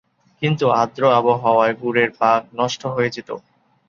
কিন্তু 0.41 0.65
আর্দ্র 0.73 1.03
আবহাওয়ায় 1.19 1.75
গুড়ের 1.81 2.09
পাক 2.19 2.41
নষ্ট 2.59 2.81
হয়ে 2.87 3.13
যেত। 3.15 3.29